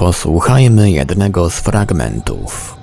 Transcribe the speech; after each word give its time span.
Posłuchajmy 0.00 0.90
jednego 0.90 1.50
z 1.50 1.54
fragmentów. 1.54 2.76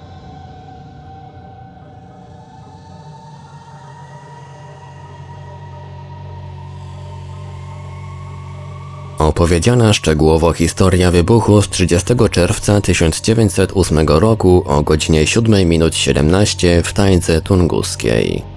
Opowiedziana 9.18 9.94
szczegółowo 9.94 10.54
historia 10.54 11.12
wybuchu 11.12 11.62
z 11.62 11.70
30 11.70 12.14
czerwca 12.32 12.82
1908 12.82 14.08
roku 14.08 14.64
o 14.66 14.84
godzinie 14.84 15.28
7 15.28 15.70
minut 15.70 15.96
17 15.96 16.84
w 16.84 16.94
tańce 16.94 17.42
tunguskiej. 17.42 18.57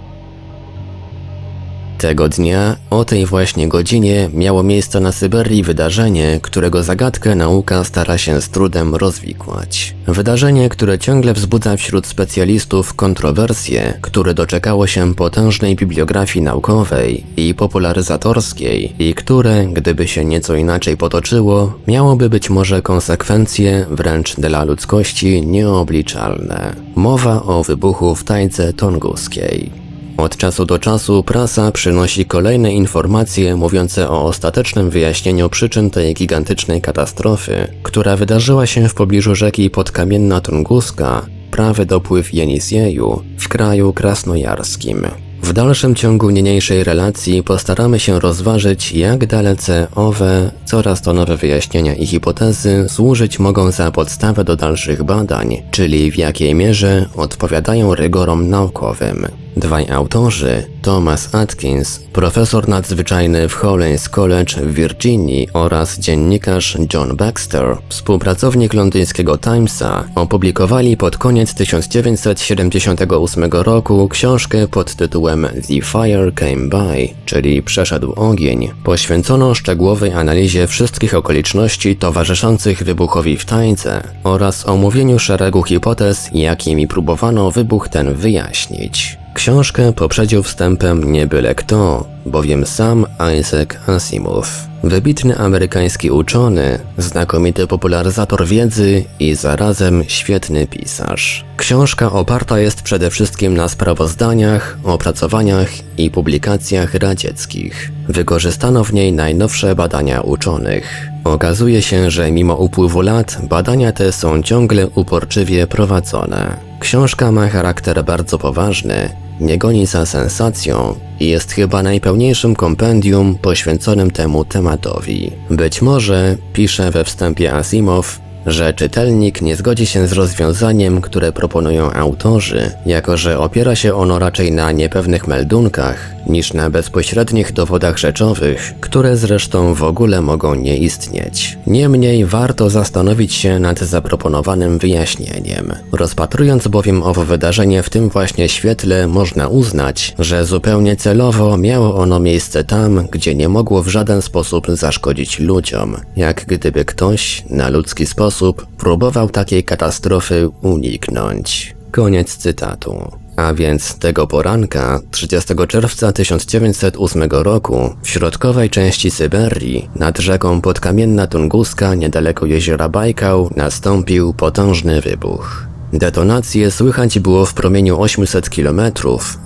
Tego 2.00 2.28
dnia, 2.28 2.77
o 2.90 3.04
tej 3.04 3.27
właśnie 3.27 3.68
godzinie, 3.68 4.30
miało 4.34 4.62
miejsce 4.62 5.00
na 5.00 5.12
Syberii 5.12 5.62
wydarzenie, 5.62 6.40
którego 6.42 6.82
zagadkę 6.82 7.34
nauka 7.34 7.84
stara 7.84 8.18
się 8.18 8.40
z 8.40 8.48
trudem 8.48 8.95
rozwikłać. 8.95 9.95
Wydarzenie, 10.06 10.68
które 10.68 10.98
ciągle 10.98 11.32
wzbudza 11.32 11.76
wśród 11.76 12.06
specjalistów 12.06 12.95
kontrowersje, 12.95 13.98
które 14.01 14.34
doczekało 14.34 14.87
się 14.87 15.15
potężnej 15.15 15.76
bibliografii 15.76 16.45
naukowej 16.45 17.26
i 17.37 17.54
popularyzatorskiej 17.54 18.95
i 18.98 19.15
które, 19.15 19.66
gdyby 19.66 20.09
się 20.09 20.24
nieco 20.24 20.54
inaczej 20.54 20.96
potoczyło, 20.96 21.74
miałoby 21.87 22.30
być 22.30 22.51
może 22.51 22.82
konsekwencje 22.82 23.87
wręcz 23.90 24.37
dla 24.37 24.65
ludzkości 24.65 25.46
nieobliczalne. 25.46 26.76
Mowa 26.95 27.43
o 27.43 27.65
wybuchu 27.65 28.15
w 28.15 28.24
tajce 28.24 28.73
tonguskiej. 28.73 29.90
Od 30.21 30.37
czasu 30.37 30.65
do 30.65 30.79
czasu 30.79 31.23
prasa 31.23 31.73
przynosi 31.73 32.24
kolejne 32.24 32.73
informacje 32.73 33.57
mówiące 33.57 34.10
o 34.10 34.24
ostatecznym 34.24 34.90
wyjaśnieniu 34.90 35.49
przyczyn 35.49 35.90
tej 35.90 36.15
gigantycznej 36.15 36.80
katastrofy, 36.80 37.68
która 37.82 38.16
wydarzyła 38.16 38.66
się 38.66 38.88
w 38.88 38.95
pobliżu 38.95 39.35
rzeki 39.35 39.71
Podkamienna 39.71 40.40
Tunguska, 40.40 41.27
prawy 41.51 41.87
dopływ 41.87 42.35
Jenisieju 42.35 43.23
w 43.38 43.49
kraju 43.49 43.93
krasnojarskim. 43.93 45.07
W 45.43 45.52
dalszym 45.52 45.95
ciągu 45.95 46.30
niniejszej 46.30 46.84
relacji 46.84 47.43
postaramy 47.43 48.01
się 48.01 48.21
rozważyć, 48.21 48.93
jak 48.93 49.27
dalece 49.27 49.87
owe, 49.95 50.51
coraz 50.65 51.02
to 51.02 51.12
nowe 51.12 51.37
wyjaśnienia 51.37 51.95
i 51.95 52.07
hipotezy 52.07 52.87
służyć 52.88 53.38
mogą 53.38 53.71
za 53.71 53.90
podstawę 53.90 54.45
do 54.45 54.57
dalszych 54.57 55.02
badań, 55.02 55.62
czyli 55.71 56.10
w 56.10 56.16
jakiej 56.16 56.55
mierze 56.55 57.09
odpowiadają 57.16 57.95
rygorom 57.95 58.49
naukowym. 58.49 59.40
Dwaj 59.56 59.90
autorzy, 59.90 60.66
Thomas 60.82 61.34
Atkins, 61.34 62.01
profesor 62.12 62.68
nadzwyczajny 62.68 63.48
w 63.48 63.54
Hollins 63.54 64.09
College 64.09 64.54
w 64.56 64.75
Virginii 64.75 65.48
oraz 65.53 65.98
dziennikarz 65.98 66.78
John 66.94 67.16
Baxter, 67.16 67.76
współpracownik 67.88 68.75
londyńskiego 68.75 69.38
Timesa, 69.38 70.04
opublikowali 70.15 70.97
pod 70.97 71.16
koniec 71.16 71.54
1978 71.54 73.44
roku 73.53 74.09
książkę 74.09 74.69
pod 74.69 74.94
tytułem 74.94 75.47
The 75.69 75.81
Fire 75.82 76.32
Came 76.32 76.69
By, 76.69 77.09
czyli 77.25 77.62
Przeszedł 77.62 78.12
ogień, 78.12 78.71
poświęconą 78.84 79.55
szczegółowej 79.55 80.12
analizie 80.12 80.67
wszystkich 80.67 81.15
okoliczności 81.15 81.97
towarzyszących 81.97 82.82
wybuchowi 82.82 83.37
w 83.37 83.44
tańce 83.44 84.03
oraz 84.25 84.69
omówieniu 84.69 85.19
szeregu 85.19 85.62
hipotez, 85.62 86.31
jakimi 86.34 86.88
próbowano 86.88 87.50
wybuch 87.50 87.88
ten 87.88 88.15
wyjaśnić. 88.15 89.21
Książkę 89.41 89.93
poprzedził 89.93 90.43
wstępem 90.43 91.12
nie 91.12 91.27
byle 91.27 91.55
kto, 91.55 92.06
bowiem 92.27 92.67
sam 92.67 93.06
Isaac 93.41 93.69
Asimov. 93.87 94.49
Wybitny 94.84 95.39
amerykański 95.39 96.11
uczony, 96.11 96.78
znakomity 96.99 97.67
popularyzator 97.67 98.47
wiedzy 98.47 99.05
i 99.21 99.34
zarazem 99.34 100.05
świetny 100.09 100.67
pisarz. 100.67 101.45
Książka 101.56 102.12
oparta 102.12 102.59
jest 102.59 102.83
przede 102.83 103.11
wszystkim 103.11 103.55
na 103.55 103.69
sprawozdaniach, 103.69 104.79
opracowaniach 104.84 105.69
i 105.99 106.11
publikacjach 106.11 106.95
radzieckich. 106.95 107.93
Wykorzystano 108.09 108.84
w 108.84 108.93
niej 108.93 109.12
najnowsze 109.12 109.75
badania 109.75 110.21
uczonych. 110.21 111.09
Okazuje 111.25 111.82
się, 111.82 112.10
że 112.10 112.31
mimo 112.31 112.54
upływu 112.54 113.00
lat 113.00 113.38
badania 113.42 113.92
te 113.92 114.12
są 114.12 114.42
ciągle 114.42 114.88
uporczywie 114.88 115.66
prowadzone. 115.66 116.56
Książka 116.81 117.32
ma 117.32 117.48
charakter 117.48 118.04
bardzo 118.04 118.38
poważny, 118.38 119.08
nie 119.41 119.58
goni 119.58 119.86
za 119.86 120.06
sensacją 120.06 120.94
i 121.20 121.28
jest 121.28 121.53
chyba 121.53 121.82
najpełniejszym 121.82 122.56
kompendium 122.56 123.38
poświęconym 123.42 124.10
temu 124.10 124.44
tematowi. 124.44 125.32
Być 125.50 125.82
może, 125.82 126.36
pisze 126.53 126.91
we 126.91 127.04
wstępie 127.04 127.54
Asimov, 127.54 128.20
że 128.47 128.75
czytelnik 128.75 129.42
nie 129.42 129.56
zgodzi 129.56 129.87
się 129.87 130.06
z 130.06 130.12
rozwiązaniem, 130.12 131.00
które 131.00 131.32
proponują 131.32 131.92
autorzy, 131.92 132.70
jako 132.87 133.16
że 133.16 133.38
opiera 133.38 133.76
się 133.76 133.94
ono 133.94 134.19
raczej 134.19 134.52
na 134.52 134.72
niepewnych 134.72 135.28
meldunkach 135.28 136.10
niż 136.31 136.53
na 136.53 136.71
bezpośrednich 136.71 137.53
dowodach 137.53 137.99
rzeczowych, 137.99 138.75
które 138.81 139.17
zresztą 139.17 139.75
w 139.75 139.83
ogóle 139.83 140.23
mogą 140.23 140.55
nie 140.55 140.77
istnieć. 140.77 141.59
Niemniej 141.67 142.27
warto 142.27 142.71
zastanowić 142.71 143.35
się 143.35 143.59
nad 143.59 143.79
zaproponowanym 143.79 144.79
wyjaśnieniem. 144.79 145.73
Rozpatrując 145.93 146.69
bowiem 146.69 147.03
owo 147.03 147.25
wydarzenie 147.25 147.83
w 147.83 147.91
tym 147.91 148.09
właśnie 148.09 148.49
świetle, 148.49 149.07
można 149.07 149.49
uznać, 149.49 150.15
że 150.19 150.45
zupełnie 150.45 150.97
celowo 150.97 151.57
miało 151.57 151.95
ono 151.95 152.21
miejsce 152.21 152.65
tam, 152.65 153.07
gdzie 153.12 153.35
nie 153.35 153.49
mogło 153.49 153.83
w 153.83 153.89
żaden 153.89 154.23
sposób 154.23 154.67
zaszkodzić 154.69 155.39
ludziom, 155.39 155.97
jak 156.17 156.45
gdyby 156.47 156.85
ktoś 156.85 157.45
na 157.51 157.69
ludzki 157.69 158.07
sposób 158.07 158.67
próbował 158.77 159.29
takiej 159.29 159.65
katastrofy 159.65 160.49
uniknąć. 160.62 161.75
Koniec 161.91 162.37
cytatu. 162.37 163.19
A 163.41 163.55
więc 163.55 163.95
tego 163.95 164.27
poranka, 164.27 165.01
30 165.11 165.55
czerwca 165.69 166.12
1908 166.12 167.23
roku, 167.31 167.95
w 168.03 168.09
środkowej 168.09 168.71
części 168.71 169.11
Syberii, 169.11 169.89
nad 169.97 170.19
rzeką 170.19 170.61
Podkamienna 170.61 171.27
Tunguska, 171.27 171.95
niedaleko 171.95 172.47
jeziora 172.47 172.89
Bajkał, 172.89 173.50
nastąpił 173.56 174.34
potężny 174.34 175.00
wybuch. 175.00 175.67
Detonację 175.93 176.71
słychać 176.71 177.19
było 177.19 177.47
w 177.47 177.55
promieniu 177.55 178.00
800 178.00 178.50
km, 178.50 178.81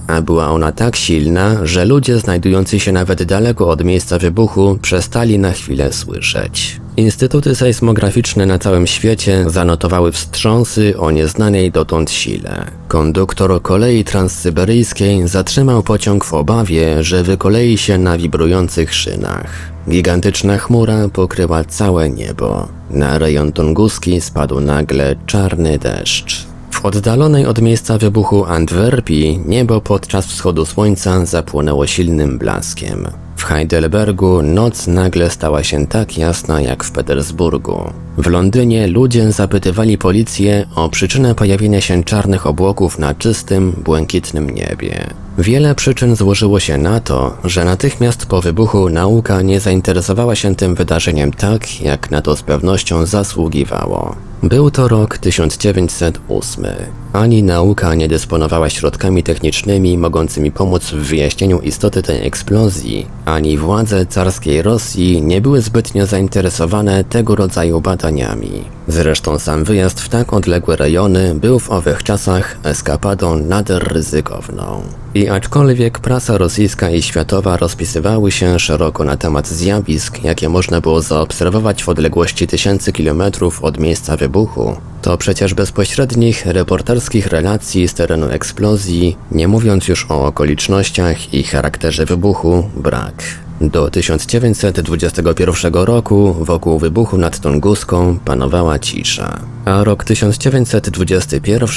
a 0.07 0.21
była 0.21 0.49
ona 0.49 0.73
tak 0.73 0.97
silna, 0.97 1.67
że 1.67 1.85
ludzie 1.85 2.19
znajdujący 2.19 2.81
się 2.81 2.93
nawet 2.93 3.23
daleko 3.23 3.71
od 3.71 3.85
miejsca 3.85 4.19
wybuchu 4.19 4.79
przestali 4.83 5.39
na 5.39 5.53
chwilę 5.53 5.93
słyszeć. 5.93 6.84
Instytuty 6.97 7.55
sejsmograficzne 7.55 8.47
na 8.47 8.59
całym 8.59 8.87
świecie 8.87 9.45
zanotowały 9.51 10.13
wstrząsy 10.13 10.99
o 10.99 11.11
nieznanej 11.11 11.71
dotąd 11.71 12.11
sile. 12.11 12.71
Konduktor 12.89 13.63
kolei 13.63 14.05
transsyberyjskiej 14.05 15.29
zatrzymał 15.29 15.83
pociąg 15.83 16.25
w 16.25 16.35
obawie, 16.35 17.05
że 17.05 17.23
wykolei 17.23 17.79
się 17.79 17.99
na 17.99 18.19
wibrujących 18.19 18.95
szynach. 18.95 19.47
Gigantyczna 19.89 20.59
chmura 20.59 21.09
pokryła 21.09 21.65
całe 21.65 22.11
niebo. 22.11 22.69
Na 22.91 23.19
rejon 23.19 23.53
tunguski 23.53 24.21
spadł 24.21 24.61
nagle 24.61 25.17
czarny 25.27 25.79
deszcz. 25.79 26.47
W 26.71 26.85
oddalonej 26.85 27.47
od 27.47 27.61
miejsca 27.63 27.99
wybuchu 27.99 28.45
Antwerpii 28.45 29.41
niebo 29.47 29.81
podczas 29.81 30.27
wschodu 30.27 30.65
słońca 30.65 31.27
zapłonęło 31.27 31.87
silnym 31.87 32.39
blaskiem. 32.39 33.24
W 33.45 33.47
Heidelbergu 33.47 34.43
noc 34.43 34.87
nagle 34.87 35.31
stała 35.31 35.65
się 35.65 35.87
tak 35.87 36.19
jasna 36.19 36.61
jak 36.61 36.85
w 36.85 36.91
Petersburgu. 36.91 37.93
W 38.19 38.27
Londynie 38.27 38.87
ludzie 38.87 39.33
zapytywali 39.33 39.99
policję 39.99 40.67
o 40.75 40.89
przyczynę 40.89 41.35
pojawienia 41.35 41.81
się 41.81 42.05
czarnych 42.05 42.47
obłoków 42.47 42.99
na 42.99 43.15
czystym, 43.15 43.73
błękitnym 43.85 44.51
niebie. 44.51 45.07
Wiele 45.39 45.75
przyczyn 45.75 46.17
złożyło 46.17 46.61
się 46.61 46.79
na 46.79 47.01
to, 47.01 47.37
że 47.45 47.65
natychmiast 47.65 48.27
po 48.27 48.41
wybuchu 48.41 48.89
nauka 48.89 49.43
nie 49.43 49.61
zainteresowała 49.61 50.35
się 50.35 50.55
tym 50.55 50.75
wydarzeniem 50.75 51.33
tak, 51.33 51.81
jak 51.81 52.11
na 52.11 52.23
to 52.23 52.37
z 52.37 52.43
pewnością 52.43 53.07
zasługiwało. 53.07 54.17
Był 54.43 54.71
to 54.71 54.89
rok 54.89 55.19
1908. 55.19 57.04
Ani 57.15 57.43
nauka 57.43 57.95
nie 57.95 58.09
dysponowała 58.09 58.71
środkami 58.71 59.23
technicznymi 59.23 59.99
mogącymi 59.99 60.51
pomóc 60.51 60.85
w 60.85 60.95
wyjaśnieniu 60.95 61.61
istoty 61.61 62.03
tej 62.03 62.27
eksplozji, 62.27 63.07
ani 63.25 63.59
władze 63.59 64.07
carskiej 64.07 64.63
Rosji 64.63 65.23
nie 65.23 65.41
były 65.41 65.61
zbytnio 65.61 66.07
zainteresowane 66.07 67.05
tego 67.05 67.35
rodzaju 67.35 67.81
badaniami. 67.81 68.65
Zresztą 68.89 69.39
sam 69.39 69.65
wyjazd 69.65 70.01
w 70.01 70.09
tak 70.09 70.33
odległe 70.33 70.77
rejony 70.77 71.35
był 71.35 71.59
w 71.59 71.71
owych 71.71 72.03
czasach 72.03 72.59
eskapadą 72.65 73.39
nader 73.39 73.93
ryzykowną. 73.93 74.83
I 75.15 75.29
aczkolwiek 75.29 75.99
prasa 75.99 76.39
rosyjska 76.39 76.91
i 76.91 77.03
światowa 77.03 77.57
rozpisywały 77.57 78.31
się 78.31 78.59
szeroko 78.59 79.05
na 79.05 79.17
temat 79.17 79.49
zjawisk, 79.49 80.25
jakie 80.25 80.49
można 80.49 80.81
było 80.81 81.03
zaobserwować 81.03 81.85
w 81.85 81.89
odległości 81.89 82.47
tysięcy 82.47 82.93
kilometrów 82.93 83.65
od 83.65 83.79
miejsca 83.79 84.17
wybuchu, 84.17 84.77
to 85.05 85.19
przecież 85.19 85.55
bezpośrednich 85.55 86.47
reporterskich 86.47 87.27
relacji 87.27 87.89
z 87.89 87.95
terenu 87.95 88.29
eksplozji, 88.29 89.17
nie 89.31 89.49
mówiąc 89.49 89.89
już 89.89 90.11
o 90.11 90.27
okolicznościach 90.27 91.35
i 91.35 91.43
charakterze 91.43 92.07
wybuchu, 92.07 92.71
brak. 92.77 93.15
Do 93.61 93.91
1921 93.91 95.75
roku 95.75 96.35
wokół 96.41 96.79
wybuchu 96.79 97.19
nad 97.19 97.41
Tunguską 97.41 98.19
panowała 98.25 98.79
cisza, 98.79 99.41
a 99.65 99.85
rok 99.85 100.05
1921, 100.05 101.69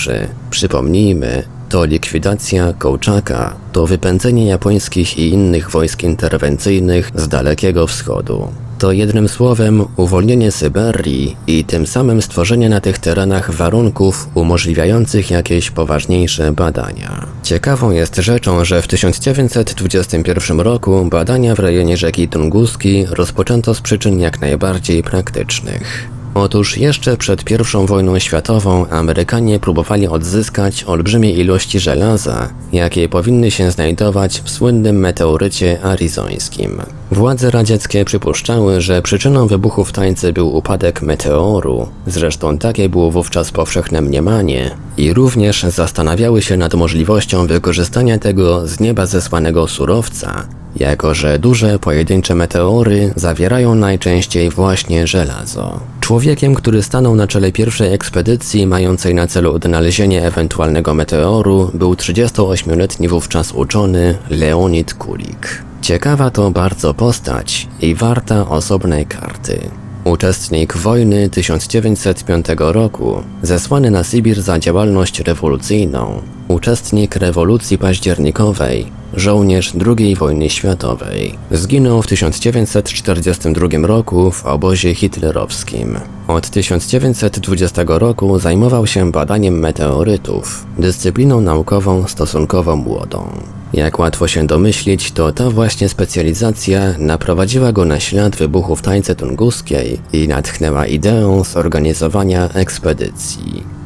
przypomnijmy, 0.50 1.44
to 1.70 1.86
likwidacja 1.86 2.74
Kołczaka, 2.74 3.56
to 3.72 3.88
wypędzenie 3.88 4.48
japońskich 4.48 5.18
i 5.18 5.30
innych 5.30 5.72
wojsk 5.72 6.04
interwencyjnych 6.04 7.12
z 7.16 7.28
Dalekiego 7.28 7.88
Wschodu. 7.88 8.48
To 8.80 8.92
jednym 8.92 9.30
słowem 9.30 9.86
uwolnienie 9.96 10.52
Syberii 10.52 11.38
i 11.48 11.64
tym 11.64 11.88
samym 11.88 12.22
stworzenie 12.22 12.70
na 12.70 12.82
tych 12.82 13.00
terenach 13.00 13.52
warunków 13.52 14.30
umożliwiających 14.34 15.32
jakieś 15.32 15.72
poważniejsze 15.72 16.52
badania. 16.52 17.26
Ciekawą 17.44 17.92
jest 17.92 18.16
rzeczą, 18.16 18.66
że 18.66 18.82
w 18.82 18.88
1921 18.88 20.60
roku 20.60 21.06
badania 21.06 21.56
w 21.56 21.60
rejonie 21.60 21.98
rzeki 21.98 22.28
Tunguski 22.28 23.06
rozpoczęto 23.10 23.74
z 23.74 23.82
przyczyn 23.82 24.20
jak 24.20 24.42
najbardziej 24.42 25.04
praktycznych. 25.04 26.17
Otóż 26.40 26.78
jeszcze 26.78 27.18
przed 27.18 27.52
I 27.52 27.88
wojną 27.88 28.20
światową 28.20 28.90
Amerykanie 28.90 29.60
próbowali 29.60 30.08
odzyskać 30.08 30.84
olbrzymie 30.84 31.32
ilości 31.32 31.80
żelaza, 31.80 32.50
jakie 32.74 33.10
powinny 33.10 33.52
się 33.52 33.72
znajdować 33.72 34.42
w 34.42 34.50
słynnym 34.50 35.00
meteorycie 35.00 35.80
arizońskim. 35.84 36.82
Władze 37.12 37.52
radzieckie 37.52 38.06
przypuszczały, 38.06 38.82
że 38.82 39.02
przyczyną 39.02 39.48
wybuchu 39.48 39.86
w 39.86 39.92
tańce 39.92 40.34
był 40.34 40.56
upadek 40.56 41.02
meteoru, 41.02 41.88
zresztą 42.08 42.58
takie 42.58 42.90
było 42.90 43.12
wówczas 43.12 43.52
powszechne 43.52 44.02
mniemanie, 44.02 44.72
i 44.98 45.14
również 45.14 45.64
zastanawiały 45.64 46.42
się 46.42 46.58
nad 46.58 46.74
możliwością 46.74 47.48
wykorzystania 47.48 48.20
tego 48.20 48.68
z 48.68 48.80
nieba 48.80 49.06
zesłanego 49.06 49.68
surowca, 49.68 50.48
jako 50.76 51.14
że 51.14 51.40
duże 51.40 51.80
pojedyncze 51.80 52.36
meteory 52.36 53.14
zawierają 53.16 53.76
najczęściej 53.76 54.50
właśnie 54.50 55.08
żelazo. 55.08 55.80
Człowiekiem, 56.08 56.56
który 56.56 56.84
stanął 56.84 57.16
na 57.16 57.28
czele 57.28 57.52
pierwszej 57.52 57.94
ekspedycji 57.94 58.68
mającej 58.68 59.16
na 59.16 59.28
celu 59.28 59.54
odnalezienie 59.54 60.26
ewentualnego 60.26 60.94
meteoru 60.94 61.72
był 61.74 61.94
38-letni 61.94 63.08
wówczas 63.08 63.52
uczony 63.52 64.18
Leonid 64.30 64.94
Kulik. 64.94 65.64
Ciekawa 65.82 66.30
to 66.30 66.52
bardzo 66.52 66.94
postać 66.94 67.68
i 67.82 67.96
warta 67.96 68.50
osobnej 68.50 69.06
karty. 69.06 69.60
Uczestnik 70.04 70.78
wojny 70.78 71.30
1905 71.30 72.46
roku, 72.58 73.24
zesłany 73.42 73.92
na 73.92 74.04
Sybir 74.04 74.42
za 74.42 74.60
działalność 74.60 75.20
rewolucyjną, 75.20 76.22
uczestnik 76.48 77.16
rewolucji 77.16 77.78
październikowej, 77.78 78.92
żołnierz 79.18 79.74
II 79.88 80.16
wojny 80.16 80.50
światowej. 80.50 81.38
Zginął 81.52 82.02
w 82.02 82.08
1942 82.08 83.88
roku 83.88 84.32
w 84.32 84.46
obozie 84.46 84.96
hitlerowskim. 84.96 86.00
Od 86.28 86.50
1920 86.50 87.84
roku 87.88 88.40
zajmował 88.40 88.88
się 88.88 89.12
badaniem 89.12 89.60
meteorytów, 89.60 90.66
dyscypliną 90.80 91.42
naukową 91.42 92.08
stosunkowo 92.08 92.76
młodą. 92.76 93.30
Jak 93.74 94.00
łatwo 94.00 94.28
się 94.28 94.48
domyślić, 94.48 95.12
to 95.12 95.32
ta 95.32 95.50
właśnie 95.50 95.90
specjalizacja 95.90 96.82
naprowadziła 96.98 97.72
go 97.72 97.86
na 97.86 98.00
ślad 98.00 98.36
wybuchu 98.36 98.76
w 98.76 98.82
tańce 98.82 99.16
tunguskiej 99.16 100.00
i 100.14 100.28
natchnęła 100.28 100.86
ideą 100.86 101.44
zorganizowania 101.44 102.50
ekspedycji. 102.50 103.77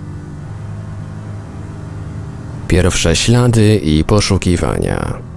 Pierwsze 2.71 3.15
ślady 3.15 3.75
i 3.75 4.03
poszukiwania. 4.03 5.30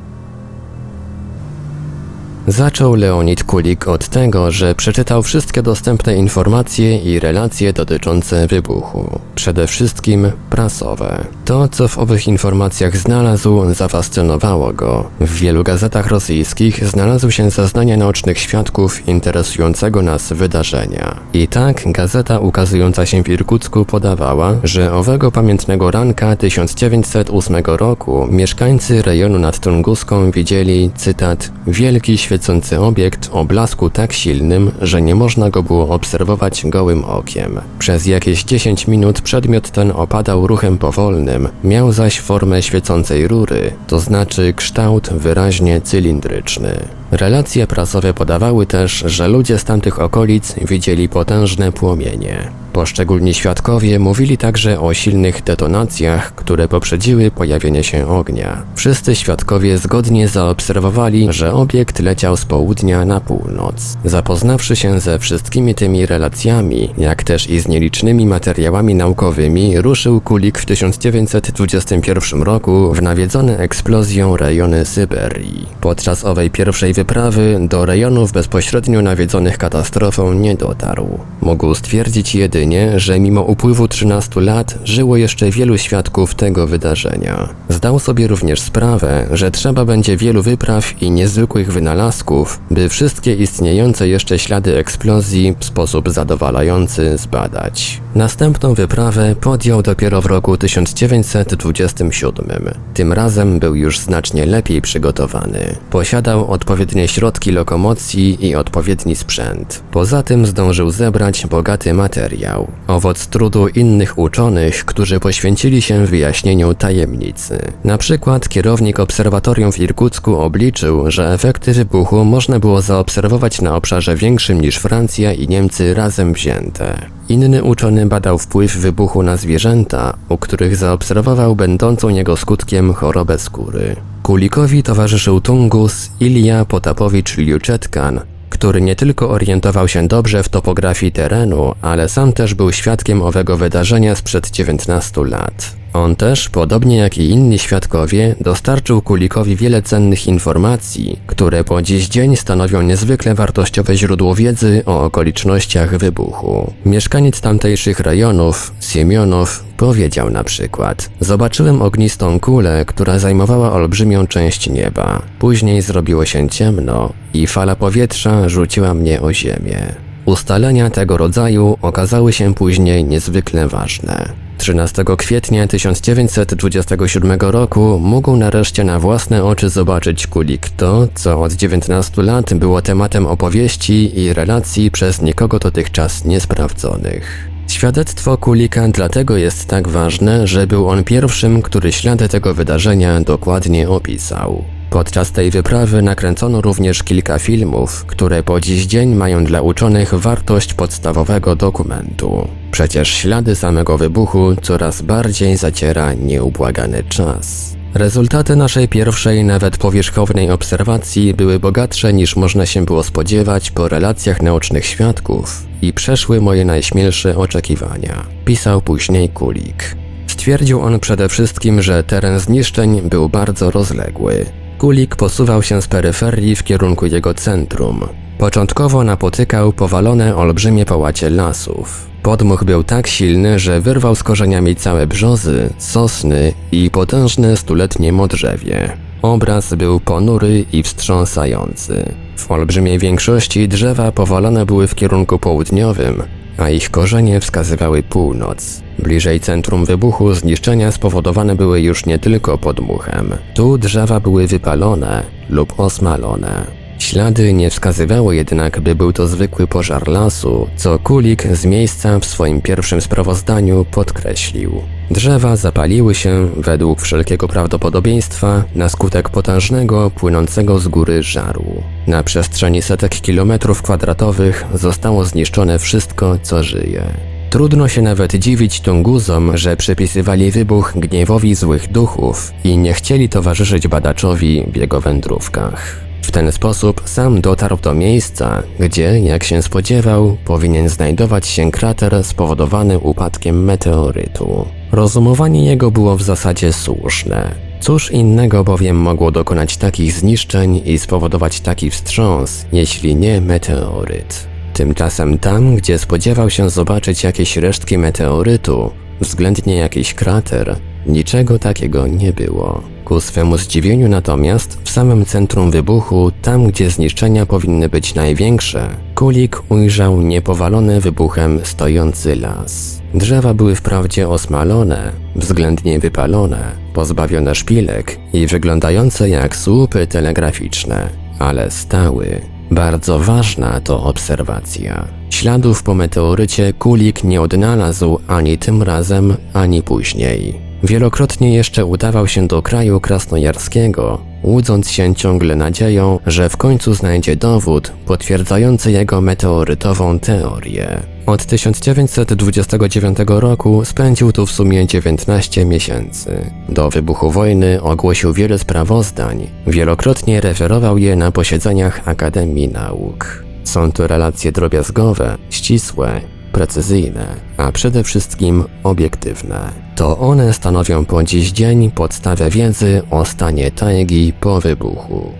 Zaczął 2.46 2.94
Leonid 2.94 3.44
Kulik 3.44 3.88
od 3.88 4.08
tego, 4.08 4.50
że 4.50 4.74
przeczytał 4.74 5.22
wszystkie 5.22 5.62
dostępne 5.62 6.16
informacje 6.16 6.98
i 6.98 7.20
relacje 7.20 7.72
dotyczące 7.72 8.46
wybuchu. 8.46 9.20
Przede 9.34 9.66
wszystkim 9.66 10.32
prasowe. 10.50 11.24
To, 11.44 11.68
co 11.68 11.88
w 11.88 11.98
owych 11.98 12.28
informacjach 12.28 12.96
znalazł, 12.96 13.74
zafascynowało 13.74 14.72
go. 14.72 15.04
W 15.20 15.34
wielu 15.34 15.64
gazetach 15.64 16.06
rosyjskich 16.06 16.84
znalazły 16.88 17.32
się 17.32 17.50
zeznania 17.50 17.96
naocznych 17.96 18.38
świadków 18.38 19.08
interesującego 19.08 20.02
nas 20.02 20.32
wydarzenia. 20.32 21.16
I 21.32 21.48
tak 21.48 21.82
gazeta 21.92 22.38
ukazująca 22.38 23.06
się 23.06 23.22
w 23.22 23.28
Irkucku 23.28 23.84
podawała, 23.84 24.54
że 24.64 24.94
owego 24.94 25.30
pamiętnego 25.30 25.90
ranka 25.90 26.36
1908 26.36 27.56
roku 27.66 28.28
mieszkańcy 28.30 29.02
rejonu 29.02 29.38
nad 29.38 29.58
Tunguską 29.58 30.30
widzieli, 30.30 30.90
cytat, 30.96 31.50
wielki 31.66 32.18
świat 32.18 32.33
świecący 32.34 32.80
obiekt 32.80 33.30
o 33.32 33.44
blasku 33.44 33.90
tak 33.90 34.12
silnym, 34.12 34.70
że 34.80 35.02
nie 35.02 35.14
można 35.14 35.50
go 35.50 35.62
było 35.62 35.88
obserwować 35.88 36.66
gołym 36.66 37.04
okiem. 37.04 37.60
Przez 37.78 38.06
jakieś 38.06 38.44
10 38.44 38.88
minut 38.88 39.20
przedmiot 39.20 39.70
ten 39.70 39.92
opadał 39.94 40.46
ruchem 40.46 40.78
powolnym, 40.78 41.48
miał 41.64 41.92
zaś 41.92 42.20
formę 42.20 42.62
świecącej 42.62 43.28
rury, 43.28 43.72
to 43.86 44.00
znaczy 44.00 44.54
kształt 44.56 45.10
wyraźnie 45.12 45.80
cylindryczny. 45.80 46.88
Relacje 47.10 47.66
prasowe 47.66 48.14
podawały 48.14 48.66
też, 48.66 49.04
że 49.06 49.28
ludzie 49.28 49.58
z 49.58 49.64
tamtych 49.64 49.98
okolic 49.98 50.54
widzieli 50.68 51.08
potężne 51.08 51.72
płomienie. 51.72 52.63
Poszczególni 52.74 53.34
świadkowie 53.34 53.98
mówili 53.98 54.38
także 54.38 54.80
o 54.80 54.94
silnych 54.94 55.42
detonacjach, 55.42 56.34
które 56.34 56.68
poprzedziły 56.68 57.30
pojawienie 57.30 57.84
się 57.84 58.06
ognia. 58.06 58.62
Wszyscy 58.74 59.14
świadkowie 59.14 59.78
zgodnie 59.78 60.28
zaobserwowali, 60.28 61.26
że 61.30 61.52
obiekt 61.52 62.00
leciał 62.00 62.36
z 62.36 62.44
południa 62.44 63.04
na 63.04 63.20
północ. 63.20 63.96
Zapoznawszy 64.04 64.76
się 64.76 65.00
ze 65.00 65.18
wszystkimi 65.18 65.74
tymi 65.74 66.06
relacjami, 66.06 66.90
jak 66.98 67.24
też 67.24 67.50
i 67.50 67.60
z 67.60 67.68
nielicznymi 67.68 68.26
materiałami 68.26 68.94
naukowymi, 68.94 69.80
ruszył 69.80 70.20
Kulik 70.20 70.58
w 70.58 70.66
1921 70.66 72.42
roku 72.42 72.92
w 72.94 73.02
nawiedzone 73.02 73.58
eksplozją 73.58 74.36
rejony 74.36 74.84
Syberii. 74.84 75.66
Podczas 75.80 76.24
owej 76.24 76.50
pierwszej 76.50 76.92
wyprawy 76.92 77.58
do 77.68 77.86
rejonów 77.86 78.32
bezpośrednio 78.32 79.02
nawiedzonych 79.02 79.58
katastrofą 79.58 80.32
nie 80.32 80.54
dotarł. 80.54 81.18
Mógł 81.40 81.74
stwierdzić 81.74 82.34
jedynie, 82.34 82.63
że 82.96 83.20
mimo 83.20 83.42
upływu 83.42 83.88
13 83.88 84.40
lat 84.40 84.78
żyło 84.84 85.16
jeszcze 85.16 85.50
wielu 85.50 85.78
świadków 85.78 86.34
tego 86.34 86.66
wydarzenia. 86.66 87.48
Zdał 87.68 87.98
sobie 87.98 88.26
również 88.26 88.60
sprawę, 88.60 89.26
że 89.32 89.50
trzeba 89.50 89.84
będzie 89.84 90.16
wielu 90.16 90.42
wypraw 90.42 91.02
i 91.02 91.10
niezwykłych 91.10 91.72
wynalazków, 91.72 92.60
by 92.70 92.88
wszystkie 92.88 93.34
istniejące 93.34 94.08
jeszcze 94.08 94.38
ślady 94.38 94.76
eksplozji 94.76 95.54
w 95.58 95.64
sposób 95.64 96.10
zadowalający 96.10 97.18
zbadać. 97.18 98.00
Następną 98.14 98.74
wyprawę 98.74 99.34
podjął 99.40 99.82
dopiero 99.82 100.22
w 100.22 100.26
roku 100.26 100.56
1927. 100.56 102.46
Tym 102.94 103.12
razem 103.12 103.58
był 103.58 103.74
już 103.74 103.98
znacznie 103.98 104.46
lepiej 104.46 104.82
przygotowany. 104.82 105.76
Posiadał 105.90 106.50
odpowiednie 106.50 107.08
środki 107.08 107.52
lokomocji 107.52 108.46
i 108.46 108.54
odpowiedni 108.54 109.16
sprzęt. 109.16 109.82
Poza 109.90 110.22
tym 110.22 110.46
zdążył 110.46 110.90
zebrać 110.90 111.46
bogaty 111.46 111.94
materiał. 111.94 112.53
Owoc 112.86 113.26
trudu 113.26 113.68
innych 113.68 114.18
uczonych, 114.18 114.84
którzy 114.84 115.20
poświęcili 115.20 115.82
się 115.82 116.06
wyjaśnieniu 116.06 116.74
tajemnicy. 116.74 117.58
Na 117.84 117.98
przykład 117.98 118.48
kierownik 118.48 119.00
obserwatorium 119.00 119.72
w 119.72 119.78
Irkucku 119.78 120.40
obliczył, 120.40 121.10
że 121.10 121.32
efekty 121.32 121.72
wybuchu 121.72 122.24
można 122.24 122.58
było 122.58 122.82
zaobserwować 122.82 123.60
na 123.60 123.76
obszarze 123.76 124.16
większym 124.16 124.60
niż 124.60 124.76
Francja 124.76 125.32
i 125.32 125.48
Niemcy 125.48 125.94
razem 125.94 126.32
wzięte. 126.32 126.98
Inny 127.28 127.62
uczony 127.62 128.06
badał 128.06 128.38
wpływ 128.38 128.76
wybuchu 128.76 129.22
na 129.22 129.36
zwierzęta, 129.36 130.16
u 130.28 130.38
których 130.38 130.76
zaobserwował 130.76 131.56
będącą 131.56 132.08
jego 132.08 132.36
skutkiem 132.36 132.92
chorobę 132.92 133.38
skóry. 133.38 133.96
Kulikowi 134.22 134.82
towarzyszył 134.82 135.40
Tungus 135.40 136.10
Ilja 136.20 136.64
Potapowicz-Liuczetkan, 136.64 138.20
który 138.64 138.80
nie 138.80 138.96
tylko 138.96 139.30
orientował 139.30 139.88
się 139.88 140.08
dobrze 140.08 140.42
w 140.42 140.48
topografii 140.48 141.12
terenu, 141.12 141.74
ale 141.82 142.08
sam 142.08 142.32
też 142.32 142.54
był 142.54 142.72
świadkiem 142.72 143.22
owego 143.22 143.56
wydarzenia 143.56 144.14
sprzed 144.14 144.50
19 144.50 145.24
lat. 145.24 145.83
On 145.94 146.16
też, 146.16 146.48
podobnie 146.48 146.96
jak 146.96 147.18
i 147.18 147.30
inni 147.30 147.58
świadkowie, 147.58 148.34
dostarczył 148.40 149.02
Kulikowi 149.02 149.56
wiele 149.56 149.82
cennych 149.82 150.26
informacji, 150.26 151.18
które 151.26 151.64
po 151.64 151.82
dziś 151.82 152.08
dzień 152.08 152.36
stanowią 152.36 152.82
niezwykle 152.82 153.34
wartościowe 153.34 153.96
źródło 153.96 154.34
wiedzy 154.34 154.82
o 154.86 155.04
okolicznościach 155.04 155.98
wybuchu. 155.98 156.72
Mieszkaniec 156.86 157.40
tamtejszych 157.40 158.00
rejonów, 158.00 158.74
Siemionów, 158.80 159.64
powiedział 159.76 160.30
na 160.30 160.44
przykład: 160.44 161.10
Zobaczyłem 161.20 161.82
ognistą 161.82 162.40
kulę, 162.40 162.84
która 162.86 163.18
zajmowała 163.18 163.72
olbrzymią 163.72 164.26
część 164.26 164.70
nieba. 164.70 165.22
Później 165.38 165.82
zrobiło 165.82 166.24
się 166.24 166.48
ciemno 166.48 167.12
i 167.34 167.46
fala 167.46 167.76
powietrza 167.76 168.48
rzuciła 168.48 168.94
mnie 168.94 169.20
o 169.20 169.32
ziemię. 169.32 169.94
Ustalenia 170.24 170.90
tego 170.90 171.16
rodzaju 171.16 171.78
okazały 171.82 172.32
się 172.32 172.54
później 172.54 173.04
niezwykle 173.04 173.68
ważne. 173.68 174.43
13 174.58 175.04
kwietnia 175.18 175.66
1927 175.66 177.38
roku 177.40 177.98
mógł 178.02 178.36
nareszcie 178.36 178.84
na 178.84 178.98
własne 178.98 179.44
oczy 179.44 179.68
zobaczyć 179.68 180.26
Kulik 180.26 180.68
to, 180.68 181.08
co 181.14 181.42
od 181.42 181.52
19 181.52 182.22
lat 182.22 182.54
było 182.54 182.82
tematem 182.82 183.26
opowieści 183.26 184.20
i 184.20 184.32
relacji 184.32 184.90
przez 184.90 185.22
nikogo 185.22 185.58
dotychczas 185.58 186.24
niesprawdzonych. 186.24 187.48
Świadectwo 187.68 188.36
Kulika 188.36 188.88
dlatego 188.88 189.36
jest 189.36 189.68
tak 189.68 189.88
ważne, 189.88 190.46
że 190.46 190.66
był 190.66 190.88
on 190.88 191.04
pierwszym, 191.04 191.62
który 191.62 191.92
ślady 191.92 192.28
tego 192.28 192.54
wydarzenia 192.54 193.20
dokładnie 193.20 193.88
opisał. 193.88 194.64
Podczas 194.94 195.32
tej 195.32 195.50
wyprawy 195.50 196.02
nakręcono 196.02 196.60
również 196.60 197.02
kilka 197.02 197.38
filmów, 197.38 198.04
które 198.06 198.42
po 198.42 198.60
dziś 198.60 198.86
dzień 198.86 199.14
mają 199.14 199.44
dla 199.44 199.62
uczonych 199.62 200.14
wartość 200.14 200.74
podstawowego 200.74 201.56
dokumentu. 201.56 202.48
Przecież 202.70 203.08
ślady 203.08 203.56
samego 203.56 203.98
wybuchu 203.98 204.56
coraz 204.62 205.02
bardziej 205.02 205.56
zaciera 205.56 206.12
nieubłagany 206.12 207.04
czas. 207.04 207.76
Rezultaty 207.94 208.56
naszej 208.56 208.88
pierwszej, 208.88 209.44
nawet 209.44 209.76
powierzchownej 209.76 210.50
obserwacji 210.50 211.34
były 211.34 211.58
bogatsze 211.58 212.12
niż 212.12 212.36
można 212.36 212.66
się 212.66 212.84
było 212.84 213.02
spodziewać 213.02 213.70
po 213.70 213.88
relacjach 213.88 214.42
naocznych 214.42 214.86
świadków 214.86 215.66
i 215.82 215.92
przeszły 215.92 216.40
moje 216.40 216.64
najśmielsze 216.64 217.36
oczekiwania, 217.36 218.26
pisał 218.44 218.80
później 218.80 219.28
Kulik. 219.28 219.96
Stwierdził 220.26 220.80
on 220.80 221.00
przede 221.00 221.28
wszystkim, 221.28 221.82
że 221.82 222.04
teren 222.04 222.38
zniszczeń 222.38 223.02
był 223.02 223.28
bardzo 223.28 223.70
rozległy. 223.70 224.46
Kulik 224.78 225.16
posuwał 225.16 225.62
się 225.62 225.82
z 225.82 225.88
peryferii 225.88 226.56
w 226.56 226.62
kierunku 226.62 227.06
jego 227.06 227.34
centrum. 227.34 228.00
Początkowo 228.38 229.04
napotykał 229.04 229.72
powalone 229.72 230.36
olbrzymie 230.36 230.84
połacie 230.84 231.30
lasów. 231.30 232.06
Podmuch 232.22 232.64
był 232.64 232.84
tak 232.84 233.06
silny, 233.06 233.58
że 233.58 233.80
wyrwał 233.80 234.14
z 234.14 234.22
korzeniami 234.22 234.76
całe 234.76 235.06
brzozy, 235.06 235.70
sosny 235.78 236.52
i 236.72 236.90
potężne 236.90 237.56
stuletnie 237.56 238.12
modrzewie. 238.12 238.96
Obraz 239.22 239.74
był 239.74 240.00
ponury 240.00 240.64
i 240.72 240.82
wstrząsający. 240.82 242.14
W 242.36 242.50
olbrzymiej 242.50 242.98
większości 242.98 243.68
drzewa 243.68 244.12
powalone 244.12 244.66
były 244.66 244.86
w 244.86 244.94
kierunku 244.94 245.38
południowym, 245.38 246.22
a 246.58 246.70
ich 246.70 246.90
korzenie 246.90 247.40
wskazywały 247.40 248.02
północ. 248.02 248.82
Bliżej 248.98 249.40
centrum 249.40 249.84
wybuchu 249.84 250.34
zniszczenia 250.34 250.92
spowodowane 250.92 251.54
były 251.54 251.80
już 251.80 252.06
nie 252.06 252.18
tylko 252.18 252.58
podmuchem. 252.58 253.30
Tu 253.54 253.78
drzewa 253.78 254.20
były 254.20 254.46
wypalone 254.46 255.22
lub 255.48 255.80
osmalone. 255.80 256.83
Ślady 256.98 257.52
nie 257.52 257.70
wskazywały 257.70 258.36
jednak, 258.36 258.80
by 258.80 258.94
był 258.94 259.12
to 259.12 259.26
zwykły 259.26 259.66
pożar 259.66 260.08
lasu, 260.08 260.68
co 260.76 260.98
Kulik 260.98 261.46
z 261.46 261.64
miejsca 261.64 262.18
w 262.18 262.24
swoim 262.24 262.60
pierwszym 262.60 263.00
sprawozdaniu 263.00 263.84
podkreślił. 263.90 264.82
Drzewa 265.10 265.56
zapaliły 265.56 266.14
się, 266.14 266.48
według 266.56 267.00
wszelkiego 267.00 267.48
prawdopodobieństwa, 267.48 268.64
na 268.74 268.88
skutek 268.88 269.28
potężnego, 269.28 270.10
płynącego 270.10 270.78
z 270.78 270.88
góry 270.88 271.22
żaru. 271.22 271.82
Na 272.06 272.22
przestrzeni 272.22 272.82
setek 272.82 273.20
kilometrów 273.20 273.82
kwadratowych 273.82 274.64
zostało 274.74 275.24
zniszczone 275.24 275.78
wszystko, 275.78 276.38
co 276.42 276.62
żyje. 276.62 277.04
Trudno 277.50 277.88
się 277.88 278.02
nawet 278.02 278.34
dziwić 278.34 278.80
Tunguzom, 278.80 279.56
że 279.56 279.76
przypisywali 279.76 280.50
wybuch 280.50 280.92
gniewowi 280.96 281.54
złych 281.54 281.92
duchów 281.92 282.52
i 282.64 282.78
nie 282.78 282.92
chcieli 282.92 283.28
towarzyszyć 283.28 283.88
badaczowi 283.88 284.64
w 284.72 284.76
jego 284.76 285.00
wędrówkach. 285.00 286.03
Ten 286.34 286.52
sposób 286.52 287.02
sam 287.04 287.40
dotarł 287.40 287.76
do 287.76 287.94
miejsca, 287.94 288.62
gdzie, 288.80 289.20
jak 289.20 289.44
się 289.44 289.62
spodziewał, 289.62 290.36
powinien 290.44 290.88
znajdować 290.88 291.46
się 291.46 291.70
krater 291.70 292.24
spowodowany 292.24 292.98
upadkiem 292.98 293.64
meteorytu. 293.64 294.66
Rozumowanie 294.92 295.64
jego 295.64 295.90
było 295.90 296.16
w 296.16 296.22
zasadzie 296.22 296.72
słuszne. 296.72 297.54
Cóż 297.80 298.10
innego 298.10 298.64
bowiem 298.64 298.96
mogło 298.96 299.30
dokonać 299.30 299.76
takich 299.76 300.12
zniszczeń 300.12 300.82
i 300.84 300.98
spowodować 300.98 301.60
taki 301.60 301.90
wstrząs, 301.90 302.66
jeśli 302.72 303.16
nie 303.16 303.40
meteoryt? 303.40 304.46
Tymczasem 304.72 305.38
tam, 305.38 305.76
gdzie 305.76 305.98
spodziewał 305.98 306.50
się 306.50 306.70
zobaczyć 306.70 307.24
jakieś 307.24 307.56
resztki 307.56 307.98
meteorytu, 307.98 308.90
względnie 309.20 309.76
jakiś 309.76 310.14
krater, 310.14 310.76
niczego 311.06 311.58
takiego 311.58 312.06
nie 312.06 312.32
było. 312.32 312.82
Ku 313.04 313.20
swemu 313.20 313.58
zdziwieniu 313.58 314.08
natomiast, 314.08 314.78
w 314.84 314.90
samym 314.90 315.24
centrum 315.24 315.70
wybuchu, 315.70 316.32
tam 316.42 316.66
gdzie 316.66 316.90
zniszczenia 316.90 317.46
powinny 317.46 317.88
być 317.88 318.14
największe, 318.14 318.88
Kulik 319.14 319.62
ujrzał 319.68 320.22
niepowalony 320.22 321.00
wybuchem 321.00 321.60
stojący 321.64 322.36
las. 322.36 323.02
Drzewa 323.14 323.54
były 323.54 323.74
wprawdzie 323.74 324.28
osmalone, 324.28 325.12
względnie 325.36 325.98
wypalone, 325.98 326.72
pozbawione 326.94 327.54
szpilek 327.54 328.18
i 328.32 328.46
wyglądające 328.46 329.28
jak 329.28 329.56
słupy 329.56 330.06
telegraficzne, 330.06 331.08
ale 331.38 331.70
stały. 331.70 332.40
Bardzo 332.70 333.18
ważna 333.18 333.80
to 333.80 334.02
obserwacja. 334.02 335.08
Śladów 335.30 335.82
po 335.82 335.94
meteorycie 335.94 336.72
Kulik 336.72 337.24
nie 337.24 337.40
odnalazł 337.40 338.18
ani 338.28 338.58
tym 338.58 338.82
razem, 338.82 339.36
ani 339.52 339.82
później. 339.82 340.63
Wielokrotnie 340.84 341.54
jeszcze 341.54 341.84
udawał 341.84 342.28
się 342.28 342.46
do 342.46 342.62
kraju 342.62 343.00
krasnojarskiego, 343.00 344.20
łudząc 344.42 344.90
się 344.90 345.14
ciągle 345.14 345.56
nadzieją, 345.56 346.18
że 346.26 346.48
w 346.48 346.56
końcu 346.56 346.94
znajdzie 346.94 347.36
dowód 347.36 347.92
potwierdzający 348.06 348.92
jego 348.92 349.20
meteorytową 349.20 350.18
teorię. 350.18 351.00
Od 351.26 351.46
1929 351.46 353.18
roku 353.26 353.84
spędził 353.84 354.32
tu 354.32 354.46
w 354.46 354.50
sumie 354.50 354.86
19 354.86 355.64
miesięcy. 355.64 356.50
Do 356.68 356.90
wybuchu 356.90 357.30
wojny 357.30 357.82
ogłosił 357.82 358.32
wiele 358.32 358.58
sprawozdań, 358.58 359.50
wielokrotnie 359.66 360.40
referował 360.40 360.98
je 360.98 361.16
na 361.16 361.30
posiedzeniach 361.30 362.08
Akademii 362.08 362.68
Nauk. 362.68 363.44
Są 363.64 363.92
to 363.92 364.06
relacje 364.06 364.52
drobiazgowe, 364.52 365.38
ścisłe, 365.50 366.20
precyzyjne, 366.52 367.26
a 367.56 367.72
przede 367.72 368.04
wszystkim 368.04 368.64
obiektywne. 368.82 369.83
To 369.96 370.18
one 370.18 370.52
stanowią 370.52 371.04
po 371.04 371.22
dziś 371.22 371.52
dzień 371.52 371.90
podstawę 371.90 372.50
wiedzy 372.50 373.02
o 373.10 373.24
stanie 373.24 373.70
tajgi 373.70 374.32
po 374.40 374.60
wybuchu. 374.60 375.32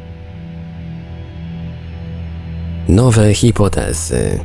Nowe 2.89 3.35
hipotezy 3.35 4.41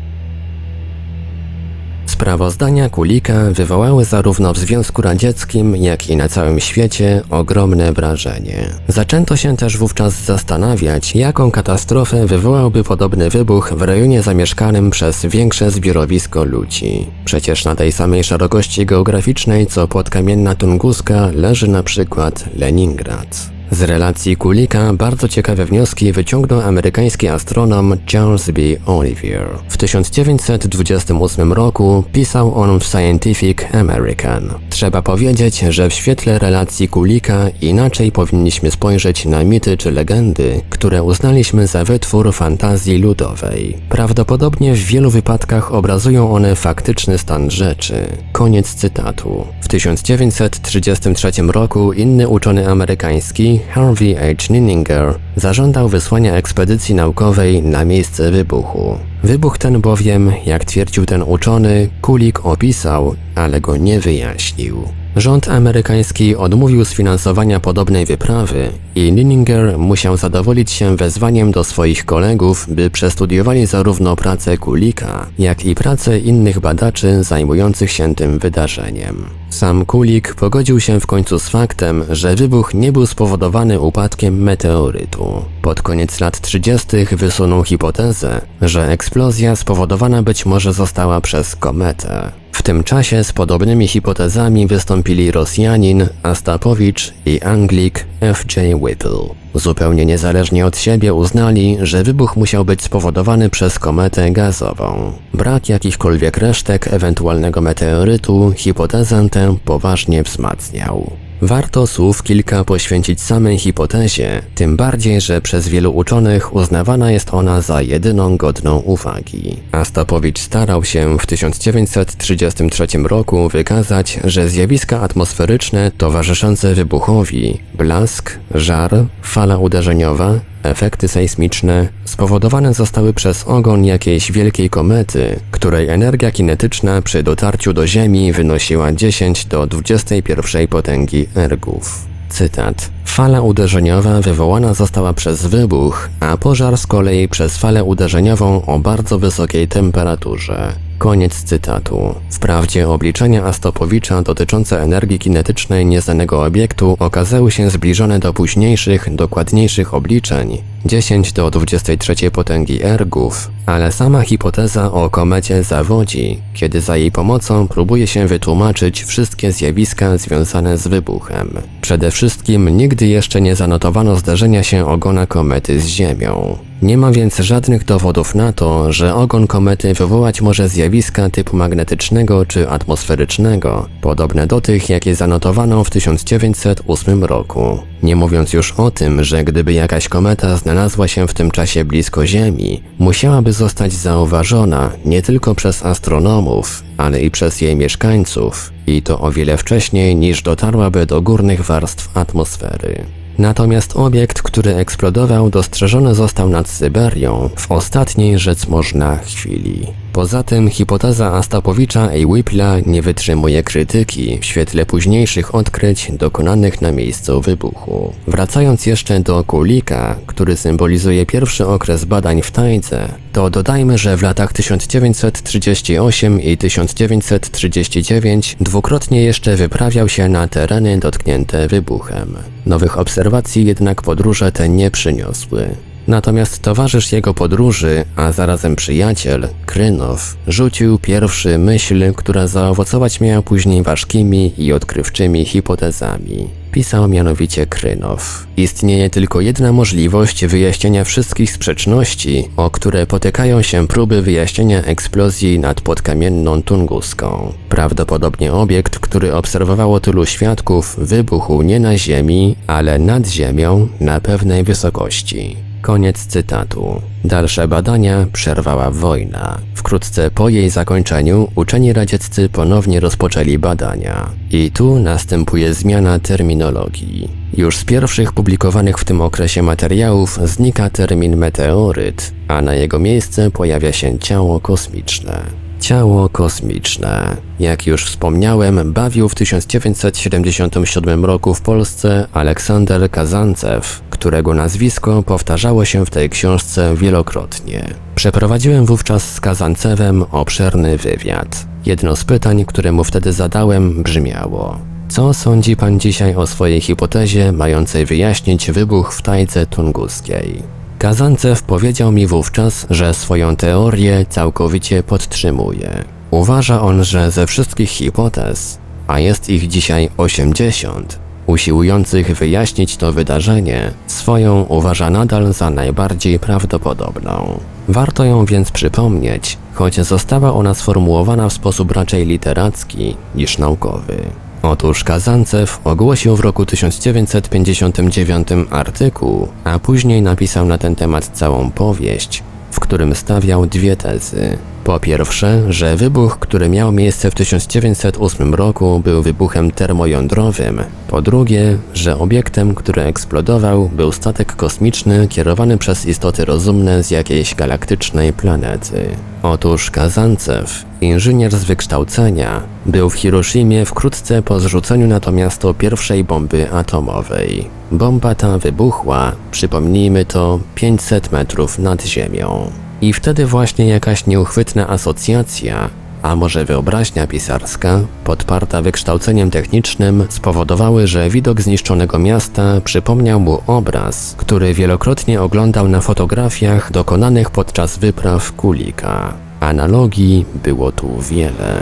Sprawozdania 2.20 2.90
Kulika 2.90 3.34
wywołały 3.52 4.06
zarówno 4.06 4.54
w 4.54 4.58
Związku 4.58 5.02
Radzieckim, 5.02 5.76
jak 5.76 6.10
i 6.10 6.16
na 6.16 6.30
całym 6.30 6.60
świecie 6.60 7.22
ogromne 7.30 7.94
wrażenie. 7.94 8.70
Zaczęto 8.88 9.36
się 9.36 9.58
też 9.58 9.78
wówczas 9.78 10.24
zastanawiać, 10.26 11.16
jaką 11.16 11.52
katastrofę 11.52 12.26
wywołałby 12.26 12.84
podobny 12.84 13.30
wybuch 13.30 13.74
w 13.74 13.82
rejonie 13.82 14.22
zamieszkanym 14.22 14.90
przez 14.90 15.26
większe 15.26 15.72
zbiorowisko 15.72 16.44
ludzi. 16.44 17.08
Przecież 17.26 17.66
na 17.66 17.76
tej 17.76 17.92
samej 17.92 18.24
szerokości 18.24 18.86
geograficznej 18.86 19.68
co 19.68 19.88
podkamienna 19.88 20.56
Tunguska 20.56 21.32
leży 21.36 21.68
na 21.68 21.84
przykład 21.84 22.44
Leningrad. 22.56 23.59
Z 23.72 23.82
relacji 23.82 24.36
Kulika 24.36 24.94
bardzo 24.94 25.28
ciekawe 25.28 25.66
wnioski 25.66 26.12
wyciągnął 26.12 26.62
amerykański 26.62 27.28
astronom 27.28 27.98
Charles 28.12 28.52
B. 28.52 28.62
Olivier. 28.86 29.48
W 29.70 29.78
1928 29.78 31.54
roku 31.54 32.04
pisał 32.12 32.56
on 32.56 32.80
w 32.80 32.84
Scientific 32.84 33.58
American. 33.74 34.50
Trzeba 34.70 35.02
powiedzieć, 35.02 35.60
że 35.60 35.90
w 35.90 35.94
świetle 35.94 36.40
relacji 36.40 36.88
Kulika 36.88 37.50
inaczej 37.62 38.12
powinniśmy 38.12 38.72
spojrzeć 38.72 39.26
na 39.26 39.44
mity 39.44 39.78
czy 39.78 39.92
legendy, 39.92 40.62
które 40.70 41.04
uznaliśmy 41.04 41.68
za 41.68 41.84
wytwór 41.84 42.34
fantazji 42.34 42.98
ludowej. 42.98 43.78
Prawdopodobnie 43.90 44.74
w 44.74 44.80
wielu 44.86 45.10
wypadkach 45.10 45.74
obrazują 45.74 46.32
one 46.34 46.56
faktyczny 46.56 47.18
stan 47.18 47.52
rzeczy. 47.52 48.08
Koniec 48.32 48.74
cytatu. 48.74 49.48
W 49.62 49.68
1933 49.68 51.32
roku 51.48 51.94
inny 51.94 52.28
uczony 52.28 52.70
amerykański, 52.70 53.59
Harvey 53.70 54.16
H. 54.16 54.50
Ninninger 54.50 55.16
zażądał 55.36 55.90
wysłania 55.90 56.36
ekspedycji 56.36 56.96
naukowej 56.96 57.64
na 57.64 57.86
miejsce 57.86 58.32
wybuchu. 58.32 58.98
Wybuch 59.24 59.58
ten 59.58 59.82
bowiem, 59.82 60.32
jak 60.46 60.66
twierdził 60.66 61.06
ten 61.06 61.24
uczony, 61.24 61.90
Kulik 62.02 62.46
opisał, 62.46 63.16
ale 63.36 63.62
go 63.62 63.78
nie 63.78 64.00
wyjaśnił. 64.00 64.84
Rząd 65.16 65.48
amerykański 65.48 66.36
odmówił 66.36 66.86
sfinansowania 66.86 67.60
podobnej 67.60 68.06
wyprawy 68.06 68.70
i 68.96 69.12
Lininger 69.12 69.78
musiał 69.78 70.18
zadowolić 70.18 70.72
się 70.72 70.96
wezwaniem 70.96 71.52
do 71.52 71.64
swoich 71.64 72.06
kolegów, 72.06 72.66
by 72.70 72.90
przestudiowali 72.90 73.66
zarówno 73.66 74.16
pracę 74.16 74.58
Kulika, 74.58 75.28
jak 75.40 75.66
i 75.66 75.76
pracę 75.76 76.20
innych 76.20 76.60
badaczy 76.60 77.24
zajmujących 77.24 77.92
się 77.92 78.16
tym 78.16 78.40
wydarzeniem. 78.40 79.26
Sam 79.50 79.86
Kulik 79.86 80.36
pogodził 80.36 80.80
się 80.80 81.00
w 81.00 81.08
końcu 81.08 81.40
z 81.40 81.50
faktem, 81.50 82.04
że 82.10 82.36
wybuch 82.36 82.74
nie 82.74 82.92
był 82.92 83.06
spowodowany 83.06 83.80
upadkiem 83.80 84.44
meteorytu. 84.44 85.46
Pod 85.62 85.82
koniec 85.82 86.20
lat 86.20 86.42
30. 86.42 86.88
wysunął 87.12 87.64
hipotezę, 87.64 88.42
że 88.62 88.88
eksplozja 89.10 89.56
spowodowana 89.56 90.24
być 90.24 90.46
może 90.46 90.74
została 90.74 91.22
przez 91.22 91.56
kometę. 91.56 92.32
W 92.52 92.64
tym 92.64 92.84
czasie 92.84 93.24
z 93.24 93.34
podobnymi 93.34 93.88
hipotezami 93.88 94.68
wystąpili 94.68 95.32
Rosjanin 95.32 96.08
Astapowicz 96.24 97.14
i 97.26 97.42
Anglik 97.42 98.06
F.J. 98.22 98.76
Whipple. 98.82 99.36
Zupełnie 99.56 100.06
niezależnie 100.06 100.66
od 100.66 100.78
siebie 100.78 101.14
uznali, 101.14 101.78
że 101.82 102.04
wybuch 102.04 102.36
musiał 102.36 102.66
być 102.66 102.82
spowodowany 102.82 103.50
przez 103.50 103.80
kometę 103.80 104.32
gazową. 104.32 105.14
Brak 105.34 105.70
jakichkolwiek 105.70 106.38
resztek 106.38 106.94
ewentualnego 106.94 107.62
meteorytu 107.62 108.54
hipotezę 108.56 109.30
tę 109.30 109.56
poważnie 109.66 110.24
wzmacniał. 110.24 111.12
Warto 111.42 111.88
słów 111.88 112.24
kilka 112.24 112.64
poświęcić 112.64 113.22
samej 113.22 113.60
hipotezie, 113.60 114.42
tym 114.56 114.78
bardziej, 114.78 115.22
że 115.22 115.42
przez 115.42 115.68
wielu 115.68 115.92
uczonych 115.92 116.56
uznawana 116.56 117.12
jest 117.12 117.34
ona 117.34 117.62
za 117.62 117.82
jedyną 117.82 118.38
godną 118.38 118.78
uwagi. 118.78 119.58
Astapowicz 119.72 120.40
starał 120.40 120.84
się 120.84 121.18
w 121.18 121.26
1933 121.26 122.88
roku 123.04 123.50
wykazać, 123.50 124.20
że 124.24 124.50
zjawiska 124.50 125.02
atmosferyczne 125.02 125.92
towarzyszące 125.98 126.76
wybuchowi 126.76 127.60
blask, 127.74 128.40
żar, 128.56 128.92
fala 129.22 129.58
uderzeniowa 129.58 130.40
Efekty 130.64 131.08
sejsmiczne 131.08 131.88
spowodowane 132.06 132.74
zostały 132.74 133.14
przez 133.14 133.44
ogon 133.48 133.86
jakiejś 133.86 134.32
wielkiej 134.32 134.70
komety, 134.70 135.40
której 135.52 135.90
energia 135.90 136.32
kinetyczna 136.32 137.02
przy 137.02 137.24
dotarciu 137.24 137.74
do 137.74 137.88
Ziemi 137.88 138.34
wynosiła 138.34 138.92
10 138.92 139.46
do 139.46 139.68
21 139.68 140.68
potęgi 140.68 141.28
ergów. 141.36 142.06
Cytat. 142.30 142.90
Fala 143.06 143.42
uderzeniowa 143.42 144.22
wywołana 144.22 144.74
została 144.74 145.14
przez 145.14 145.46
wybuch, 145.46 146.10
a 146.20 146.38
pożar 146.38 146.78
z 146.78 146.88
kolei 146.88 147.28
przez 147.28 147.58
falę 147.58 147.84
uderzeniową 147.84 148.66
o 148.66 148.80
bardzo 148.80 149.20
wysokiej 149.20 149.68
temperaturze. 149.68 150.89
Koniec 151.00 151.44
cytatu. 151.44 152.16
Wprawdzie 152.30 152.90
obliczenia 152.90 153.46
Astopowicza 153.46 154.22
dotyczące 154.22 154.82
energii 154.82 155.20
kinetycznej 155.20 155.86
nieznanego 155.86 156.44
obiektu 156.44 156.98
okazały 157.00 157.52
się 157.52 157.70
zbliżone 157.70 158.20
do 158.20 158.34
późniejszych, 158.34 159.16
dokładniejszych 159.16 159.94
obliczeń 159.94 160.58
10 160.86 161.34
do 161.34 161.52
23 161.52 162.32
potęgi 162.32 162.84
ergów, 162.84 163.52
ale 163.66 163.92
sama 163.92 164.22
hipoteza 164.22 164.92
o 164.92 165.10
komecie 165.10 165.64
zawodzi, 165.64 166.40
kiedy 166.54 166.82
za 166.82 166.98
jej 166.98 167.12
pomocą 167.12 167.68
próbuje 167.68 168.08
się 168.08 168.28
wytłumaczyć 168.28 169.04
wszystkie 169.04 169.52
zjawiska 169.52 170.18
związane 170.18 170.78
z 170.78 170.88
wybuchem. 170.88 171.50
Przede 171.82 172.12
wszystkim 172.12 172.70
nigdy 172.78 173.08
jeszcze 173.08 173.42
nie 173.42 173.56
zanotowano 173.56 174.16
zdarzenia 174.16 174.64
się 174.64 174.86
ogona 174.88 175.26
komety 175.26 175.80
z 175.80 175.86
Ziemią. 175.86 176.69
Nie 176.82 176.98
ma 176.98 177.12
więc 177.12 177.38
żadnych 177.38 177.84
dowodów 177.86 178.36
na 178.36 178.54
to, 178.54 178.94
że 178.94 179.16
ogon 179.16 179.48
komety 179.48 179.94
wywołać 179.94 180.42
może 180.42 180.70
zjawiska 180.70 181.30
typu 181.30 181.58
magnetycznego 181.58 182.46
czy 182.46 182.70
atmosferycznego, 182.70 183.90
podobne 184.02 184.48
do 184.48 184.62
tych, 184.62 184.90
jakie 184.90 185.16
zanotowano 185.16 185.84
w 185.84 185.90
1908 185.90 187.24
roku. 187.24 187.80
Nie 188.04 188.16
mówiąc 188.16 188.54
już 188.54 188.72
o 188.72 188.92
tym, 188.92 189.24
że 189.24 189.44
gdyby 189.44 189.74
jakaś 189.74 190.08
kometa 190.08 190.58
znalazła 190.58 191.08
się 191.08 191.28
w 191.28 191.34
tym 191.34 191.52
czasie 191.52 191.86
blisko 191.86 192.28
Ziemi, 192.28 192.84
musiałaby 193.00 193.54
zostać 193.54 193.94
zauważona 193.94 194.92
nie 195.06 195.22
tylko 195.22 195.56
przez 195.56 195.86
astronomów, 195.86 196.84
ale 196.98 197.22
i 197.22 197.32
przez 197.32 197.62
jej 197.62 197.76
mieszkańców, 197.76 198.74
i 198.88 199.02
to 199.02 199.20
o 199.20 199.32
wiele 199.32 199.58
wcześniej 199.58 200.16
niż 200.16 200.42
dotarłaby 200.42 201.06
do 201.06 201.22
górnych 201.22 201.62
warstw 201.62 202.18
atmosfery. 202.18 203.19
Natomiast 203.40 203.96
obiekt, 203.96 204.42
który 204.42 204.76
eksplodował, 204.76 205.50
dostrzeżony 205.50 206.16
został 206.16 206.50
nad 206.50 206.70
Syberią 206.70 207.50
w 207.56 207.72
ostatniej 207.72 208.40
rzecz 208.40 208.68
można 208.68 209.18
chwili. 209.18 209.88
Poza 210.20 210.44
tym 210.44 210.70
hipoteza 210.70 211.34
Astapowicza 211.34 212.16
i 212.16 212.26
Whipla 212.26 212.80
nie 212.86 213.02
wytrzymuje 213.02 213.64
krytyki 213.64 214.38
w 214.42 214.46
świetle 214.46 214.86
późniejszych 214.86 215.56
odkryć 215.56 216.12
dokonanych 216.12 216.82
na 216.82 216.92
miejscu 216.92 217.42
wybuchu. 217.42 218.14
Wracając 218.28 218.86
jeszcze 218.86 219.20
do 219.20 219.44
Kulika, 219.44 220.16
który 220.28 220.58
symbolizuje 220.58 221.26
pierwszy 221.26 221.68
okres 221.68 222.06
badań 222.06 222.42
w 222.42 222.52
tajdze, 222.52 223.08
to 223.34 223.50
dodajmy, 223.50 223.98
że 223.98 224.18
w 224.18 224.22
latach 224.22 224.54
1938 224.54 226.42
i 226.42 226.58
1939 226.58 228.58
dwukrotnie 228.62 229.24
jeszcze 229.24 229.56
wyprawiał 229.56 230.10
się 230.10 230.30
na 230.30 230.48
tereny 230.48 231.00
dotknięte 231.00 231.68
wybuchem. 231.68 232.38
Nowych 232.66 232.98
obserwacji 232.98 233.66
jednak 233.66 234.02
podróże 234.02 234.52
te 234.52 234.70
nie 234.70 234.92
przyniosły. 234.92 235.89
Natomiast 236.08 236.62
towarzysz 236.62 237.12
jego 237.12 237.34
podróży, 237.34 238.06
a 238.16 238.32
zarazem 238.32 238.76
przyjaciel, 238.76 239.48
Krynow, 239.66 240.38
rzucił 240.48 241.00
pierwszy 241.00 241.58
myśl, 241.58 242.14
która 242.14 242.48
zaowocować 242.48 243.22
miała 243.22 243.42
później 243.42 243.84
ważkimi 243.84 244.54
i 244.58 244.74
odkrywczymi 244.74 245.46
hipotezami. 245.46 246.48
Pisał 246.72 247.08
mianowicie 247.08 247.66
Krynow. 247.66 248.48
Istnieje 248.58 249.10
tylko 249.10 249.42
jedna 249.42 249.72
możliwość 249.72 250.46
wyjaśnienia 250.46 251.04
wszystkich 251.04 251.52
sprzeczności, 251.52 252.50
o 252.58 252.70
które 252.70 253.06
potykają 253.06 253.62
się 253.62 253.88
próby 253.88 254.22
wyjaśnienia 254.22 254.84
eksplozji 254.84 255.60
nad 255.60 255.82
podkamienną 255.82 256.64
Tunguską. 256.64 257.54
Prawdopodobnie 257.70 258.54
obiekt, 258.54 259.00
który 259.00 259.34
obserwowało 259.34 260.00
tylu 260.00 260.26
świadków, 260.26 260.96
wybuchł 260.98 261.62
nie 261.62 261.80
na 261.80 261.98
Ziemi, 261.98 262.56
ale 262.68 263.00
nad 263.00 263.28
Ziemią 263.28 263.88
na 264.00 264.20
pewnej 264.20 264.64
wysokości. 264.64 265.69
Koniec 265.82 266.26
cytatu. 266.26 267.02
Dalsze 267.26 267.68
badania 267.68 268.26
przerwała 268.34 268.92
wojna. 268.92 269.58
Wkrótce 269.76 270.32
po 270.32 270.50
jej 270.50 270.70
zakończeniu 270.70 271.48
uczeni 271.56 271.94
radzieccy 271.94 272.50
ponownie 272.50 273.00
rozpoczęli 273.00 273.58
badania. 273.58 274.30
I 274.52 274.72
tu 274.72 275.00
następuje 275.00 275.74
zmiana 275.74 276.20
terminologii. 276.20 277.30
Już 277.58 277.78
z 277.78 277.86
pierwszych 277.86 278.34
publikowanych 278.34 278.98
w 278.98 279.04
tym 279.04 279.22
okresie 279.22 279.64
materiałów 279.64 280.40
znika 280.44 280.90
termin 280.90 281.38
meteoryt, 281.38 282.34
a 282.48 282.62
na 282.62 282.74
jego 282.74 283.00
miejsce 283.00 283.52
pojawia 283.52 283.92
się 283.92 284.20
ciało 284.20 284.60
kosmiczne. 284.60 285.69
Ciało 285.80 286.30
kosmiczne. 286.30 287.38
Jak 287.60 287.88
już 287.88 288.06
wspomniałem, 288.06 288.94
bawił 288.94 289.30
w 289.30 289.36
1977 289.36 291.26
roku 291.26 291.54
w 291.54 291.62
Polsce 291.62 292.28
Aleksander 292.34 293.12
Kazancew, 293.12 294.02
którego 294.10 294.54
nazwisko 294.54 295.24
powtarzało 295.24 295.86
się 295.86 296.06
w 296.06 296.10
tej 296.10 296.30
książce 296.30 296.96
wielokrotnie. 296.96 297.88
Przeprowadziłem 298.16 298.86
wówczas 298.86 299.34
z 299.34 299.42
Kazancewem 299.42 300.24
obszerny 300.32 300.98
wywiad. 300.98 301.68
Jedno 301.86 302.16
z 302.16 302.24
pytań, 302.24 302.66
które 302.66 302.92
mu 302.92 303.04
wtedy 303.04 303.34
zadałem, 303.34 304.04
brzmiało: 304.04 304.80
Co 305.10 305.34
sądzi 305.34 305.76
pan 305.76 306.00
dzisiaj 306.00 306.36
o 306.36 306.48
swojej 306.48 306.82
hipotezie 306.82 307.52
mającej 307.52 308.06
wyjaśnić 308.06 308.72
wybuch 308.72 309.14
w 309.14 309.22
tajdze 309.22 309.66
tunguskiej? 309.66 310.79
Kazancew 311.00 311.64
powiedział 311.64 312.12
mi 312.12 312.28
wówczas, 312.28 312.88
że 312.90 313.14
swoją 313.14 313.56
teorię 313.56 314.26
całkowicie 314.30 315.04
podtrzymuje. 315.04 316.04
Uważa 316.32 316.82
on, 316.82 317.04
że 317.04 317.32
ze 317.32 317.48
wszystkich 317.48 317.90
hipotez, 317.90 318.78
a 319.08 319.20
jest 319.20 319.50
ich 319.50 319.68
dzisiaj 319.68 320.10
80, 320.18 321.20
usiłujących 321.46 322.38
wyjaśnić 322.38 322.98
to 322.98 323.12
wydarzenie, 323.12 323.92
swoją 324.08 324.62
uważa 324.62 325.10
nadal 325.10 325.54
za 325.54 325.70
najbardziej 325.70 326.40
prawdopodobną. 326.40 327.60
Warto 327.88 328.24
ją 328.24 328.46
więc 328.46 328.72
przypomnieć, 328.72 329.58
choć 329.74 330.02
została 330.02 330.54
ona 330.54 330.74
sformułowana 330.74 331.50
w 331.50 331.54
sposób 331.54 331.92
raczej 331.92 332.26
literacki 332.26 333.16
niż 333.36 333.58
naukowy. 333.58 334.18
Otóż 334.62 335.04
Kazancew 335.04 335.80
ogłosił 335.84 336.36
w 336.36 336.40
roku 336.40 336.66
1959 336.66 338.48
artykuł, 338.70 339.48
a 339.64 339.80
później 339.80 340.22
napisał 340.22 340.66
na 340.66 340.78
ten 340.78 340.96
temat 340.96 341.28
całą 341.28 341.72
powieść, 341.72 342.44
w 342.72 342.80
którym 342.80 343.16
stawiał 343.16 343.66
dwie 343.66 343.96
tezy. 343.96 344.58
Po 344.84 345.00
pierwsze, 345.00 345.74
że 345.74 345.96
wybuch, 345.96 346.40
który 346.40 346.70
miał 346.70 346.92
miejsce 346.92 347.32
w 347.32 347.36
1908 347.36 348.54
roku, 348.54 349.02
był 349.04 349.22
wybuchem 349.22 349.72
termojądrowym. 349.72 350.84
Po 351.08 351.22
drugie, 351.22 351.78
że 351.94 352.18
obiektem, 352.18 352.76
który 352.76 353.02
eksplodował, 353.02 353.90
był 353.90 354.12
statek 354.12 354.56
kosmiczny 354.56 355.28
kierowany 355.28 355.78
przez 355.78 356.06
istoty 356.06 356.46
rozumne 356.46 357.04
z 357.04 357.12
jakiejś 357.12 357.56
galaktycznej 357.56 358.34
planety. 358.34 359.06
Otóż 359.44 359.92
Kazancew, 359.92 360.86
inżynier 361.02 361.52
z 361.52 361.64
wykształcenia, 361.64 362.62
Był 362.86 363.10
w 363.10 363.16
Hiroshimie 363.16 363.86
wkrótce 363.86 364.42
po 364.42 364.60
zrzuceniu 364.60 365.08
na 365.08 365.20
to 365.20 365.32
miasto 365.32 365.74
pierwszej 365.74 366.24
bomby 366.24 366.72
atomowej. 366.72 367.79
Bomba 367.92 368.36
ta 368.36 368.58
wybuchła, 368.58 369.32
przypomnijmy 369.52 370.26
to, 370.26 370.60
500 370.76 371.32
metrów 371.32 371.80
nad 371.80 372.06
ziemią. 372.06 372.72
I 373.02 373.14
wtedy 373.14 373.46
właśnie 373.46 373.88
jakaś 373.88 374.28
nieuchwytna 374.28 374.90
asocjacja, 374.90 375.90
a 376.22 376.36
może 376.36 376.66
wyobraźnia 376.66 377.28
pisarska, 377.28 378.00
podparta 378.24 378.82
wykształceniem 378.82 379.52
technicznym, 379.52 380.26
spowodowały, 380.30 381.08
że 381.08 381.30
widok 381.30 381.62
zniszczonego 381.62 382.20
miasta 382.20 382.82
przypomniał 382.84 383.40
mu 383.40 383.62
obraz, 383.68 384.36
który 384.38 384.74
wielokrotnie 384.74 385.42
oglądał 385.42 385.88
na 385.88 386.02
fotografiach 386.02 386.92
dokonanych 386.92 387.50
podczas 387.50 387.98
wypraw 387.98 388.52
Kulika. 388.52 389.34
Analogii 389.60 390.46
było 390.64 390.92
tu 390.92 391.22
wiele. 391.22 391.82